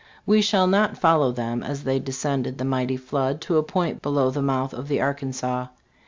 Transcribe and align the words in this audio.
We 0.25 0.41
shall 0.41 0.65
not 0.65 0.97
follow 0.97 1.31
them 1.31 1.61
as 1.61 1.83
they 1.83 1.99
de 1.99 2.11
scended 2.11 2.57
the 2.57 2.65
mighty 2.65 2.97
flood 2.97 3.39
to 3.41 3.57
a 3.57 3.61
point 3.63 4.01
below 4.01 4.31
the 4.31 4.41
mouth 4.41 4.73
of 4.73 4.87
the 4.87 4.99
Arkansas. 4.99 5.67